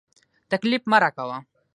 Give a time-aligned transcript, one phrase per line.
[0.51, 1.37] تکليف مه راکوه.